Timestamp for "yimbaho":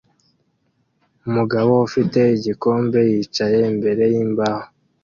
4.13-4.63